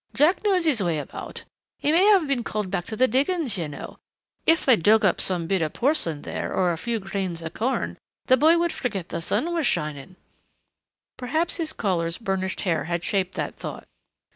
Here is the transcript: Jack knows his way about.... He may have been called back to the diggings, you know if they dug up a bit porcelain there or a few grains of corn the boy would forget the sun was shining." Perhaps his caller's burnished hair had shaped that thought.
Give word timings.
Jack 0.15 0.43
knows 0.43 0.65
his 0.65 0.81
way 0.81 0.97
about.... 0.97 1.43
He 1.77 1.91
may 1.91 2.05
have 2.05 2.25
been 2.27 2.43
called 2.43 2.71
back 2.71 2.85
to 2.85 2.95
the 2.95 3.07
diggings, 3.07 3.55
you 3.55 3.67
know 3.67 3.99
if 4.47 4.65
they 4.65 4.75
dug 4.75 5.05
up 5.05 5.21
a 5.29 5.39
bit 5.41 5.73
porcelain 5.73 6.23
there 6.23 6.51
or 6.51 6.71
a 6.71 6.77
few 6.79 6.99
grains 6.99 7.43
of 7.43 7.53
corn 7.53 7.99
the 8.25 8.35
boy 8.35 8.57
would 8.57 8.73
forget 8.73 9.09
the 9.09 9.21
sun 9.21 9.53
was 9.53 9.67
shining." 9.67 10.15
Perhaps 11.17 11.57
his 11.57 11.71
caller's 11.71 12.17
burnished 12.17 12.61
hair 12.61 12.85
had 12.85 13.03
shaped 13.03 13.35
that 13.35 13.55
thought. 13.55 13.87